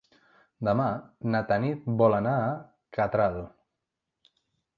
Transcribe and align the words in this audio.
Demà 0.67 0.87
na 1.35 1.41
Tanit 1.51 1.85
vol 1.99 2.17
anar 2.21 2.33
a 2.39 2.49
Catral. 3.01 3.39